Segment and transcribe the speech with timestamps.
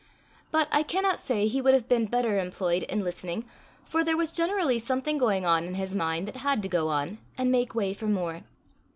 [0.49, 3.45] But I cannot say he would have been better employed in listening,
[3.85, 7.19] for there was generally something going on in his mind that had to go on,
[7.37, 8.41] and make way for more.